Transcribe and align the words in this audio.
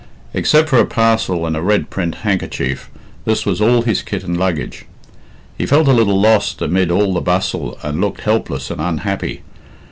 Except 0.33 0.67
for 0.67 0.79
a 0.79 0.85
parcel 0.87 1.45
in 1.45 1.55
a 1.55 1.61
red 1.61 1.91
print 1.91 2.15
handkerchief, 2.25 2.89
this 3.25 3.45
was 3.45 3.61
all 3.61 3.83
his 3.83 4.01
kit 4.01 4.23
and 4.23 4.35
luggage. 4.35 4.85
He 5.55 5.67
felt 5.67 5.87
a 5.87 5.93
little 5.93 6.19
lost 6.19 6.59
amid 6.59 6.89
all 6.89 7.13
the 7.13 7.21
bustle, 7.21 7.77
and 7.83 8.01
looked 8.01 8.21
helpless 8.21 8.71
and 8.71 8.81
unhappy. 8.81 9.43